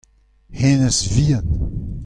[0.61, 1.47] hennezh vihan.